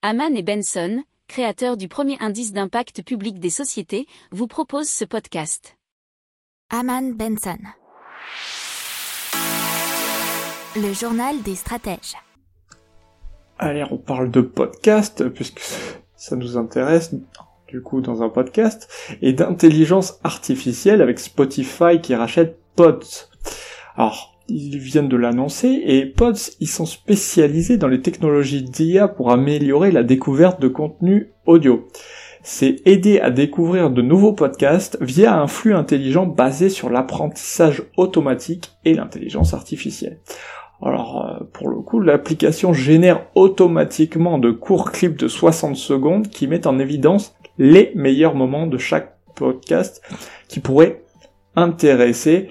Haman 0.00 0.36
et 0.36 0.44
Benson, 0.44 1.02
créateurs 1.26 1.76
du 1.76 1.88
premier 1.88 2.16
indice 2.20 2.52
d'impact 2.52 3.02
public 3.02 3.40
des 3.40 3.50
sociétés, 3.50 4.06
vous 4.30 4.46
proposent 4.46 4.88
ce 4.88 5.04
podcast. 5.04 5.76
Haman 6.70 7.14
Benson. 7.14 7.58
Le 10.76 10.92
journal 10.92 11.42
des 11.42 11.56
stratèges. 11.56 12.14
Allez, 13.58 13.84
on 13.90 13.98
parle 13.98 14.30
de 14.30 14.40
podcast, 14.40 15.28
puisque 15.30 15.62
ça 16.14 16.36
nous 16.36 16.56
intéresse, 16.56 17.12
du 17.66 17.82
coup, 17.82 18.00
dans 18.00 18.22
un 18.22 18.28
podcast, 18.28 18.88
et 19.20 19.32
d'intelligence 19.32 20.20
artificielle 20.22 21.02
avec 21.02 21.18
Spotify 21.18 22.00
qui 22.00 22.14
rachète 22.14 22.60
Pods. 22.76 23.26
Alors, 23.96 24.37
ils 24.48 24.78
viennent 24.78 25.08
de 25.08 25.16
l'annoncer, 25.16 25.82
et 25.84 26.06
Pods, 26.06 26.52
ils 26.60 26.68
sont 26.68 26.86
spécialisés 26.86 27.76
dans 27.76 27.88
les 27.88 28.00
technologies 28.00 28.62
d'IA 28.62 29.08
pour 29.08 29.30
améliorer 29.30 29.90
la 29.90 30.02
découverte 30.02 30.60
de 30.60 30.68
contenu 30.68 31.32
audio. 31.46 31.88
C'est 32.42 32.76
aider 32.86 33.20
à 33.20 33.30
découvrir 33.30 33.90
de 33.90 34.00
nouveaux 34.00 34.32
podcasts 34.32 34.96
via 35.00 35.38
un 35.38 35.46
flux 35.46 35.74
intelligent 35.74 36.26
basé 36.26 36.70
sur 36.70 36.88
l'apprentissage 36.88 37.82
automatique 37.96 38.70
et 38.84 38.94
l'intelligence 38.94 39.54
artificielle. 39.54 40.20
Alors, 40.80 41.26
euh, 41.26 41.44
pour 41.52 41.68
le 41.68 41.80
coup, 41.80 42.00
l'application 42.00 42.72
génère 42.72 43.26
automatiquement 43.34 44.38
de 44.38 44.52
courts 44.52 44.92
clips 44.92 45.18
de 45.18 45.28
60 45.28 45.76
secondes 45.76 46.28
qui 46.28 46.46
mettent 46.46 46.68
en 46.68 46.78
évidence 46.78 47.34
les 47.58 47.92
meilleurs 47.96 48.36
moments 48.36 48.66
de 48.66 48.78
chaque 48.78 49.16
podcast 49.34 50.00
qui 50.48 50.60
pourraient 50.60 51.02
intéresser 51.56 52.50